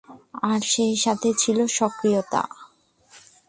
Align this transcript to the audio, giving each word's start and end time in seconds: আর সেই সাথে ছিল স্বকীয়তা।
আর 0.43 0.59
সেই 0.65 0.95
সাথে 0.95 1.29
ছিল 1.33 1.57
স্বকীয়তা। 1.67 2.41